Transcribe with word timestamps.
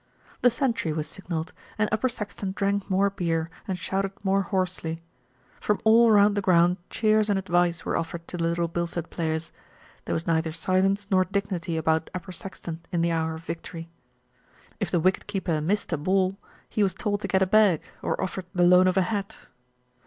The 0.41 0.49
century 0.49 0.91
was 0.93 1.07
signalled, 1.07 1.53
and 1.77 1.87
Upper 1.91 2.09
Saxton 2.09 2.53
drank 2.53 2.89
more 2.89 3.11
beer 3.11 3.51
and 3.67 3.77
shouted 3.77 4.13
more 4.25 4.41
hoarsely. 4.41 5.03
From 5.59 5.79
all 5.83 6.09
round 6.09 6.33
the 6.35 6.41
ground 6.41 6.77
cheers 6.89 7.29
and 7.29 7.37
advice 7.37 7.85
were 7.85 7.95
offered 7.95 8.27
to 8.27 8.37
the 8.37 8.43
Little 8.43 8.67
Bilstead 8.67 9.11
players. 9.11 9.51
There 10.05 10.15
was 10.15 10.25
neither 10.25 10.53
silence 10.53 11.05
nor 11.11 11.23
dignity 11.25 11.77
about 11.77 12.09
Upper 12.15 12.31
Saxton 12.31 12.81
in 12.91 13.01
the 13.01 13.11
hour 13.11 13.35
of 13.35 13.43
victory. 13.45 13.91
If 14.79 14.89
the 14.89 14.99
wicket 14.99 15.27
keeper 15.27 15.61
missed 15.61 15.93
a 15.93 15.97
ball, 15.99 16.35
he 16.67 16.81
was 16.81 16.95
told 16.95 17.21
to 17.21 17.27
get 17.27 17.43
a 17.43 17.45
bag, 17.45 17.83
or 18.01 18.19
offered 18.19 18.47
the 18.55 18.63
loan 18.63 18.87
of 18.87 18.97
a 18.97 19.03
hat. 19.03 19.37